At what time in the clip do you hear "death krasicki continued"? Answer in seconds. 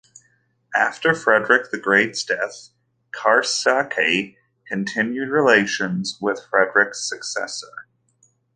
2.25-5.29